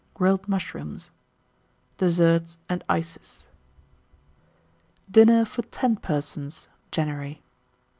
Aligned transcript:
Grilled 0.15 0.47
Mushrooms. 0.47 1.11
DESSERT 1.99 2.57
AND 2.67 2.83
ICES. 2.89 3.45
1889. 5.05 5.11
DINNER 5.11 5.45
FOR 5.45 5.61
10 5.61 5.95
PERSONS 5.97 6.67
(January). 6.89 7.39